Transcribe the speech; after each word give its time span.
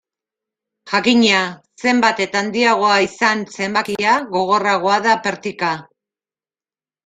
Jakina, 0.93 1.41
zenbat 1.83 2.23
eta 2.25 2.41
handiagoa 2.41 2.97
izan 3.09 3.45
zenbakia, 3.61 4.17
gogorragoa 4.35 4.99
da 5.09 5.17
pertika. 5.31 5.75